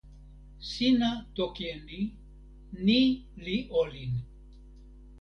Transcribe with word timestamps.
sina 0.69 1.09
toki 1.35 1.63
e 1.75 1.77
ni: 1.87 1.99
ni 2.85 3.01
li 3.45 3.57
olin! 3.81 4.13